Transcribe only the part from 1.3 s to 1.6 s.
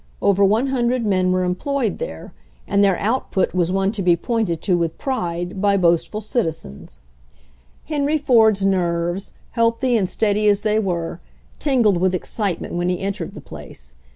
were